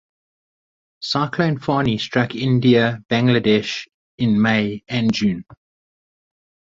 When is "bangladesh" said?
3.07-3.85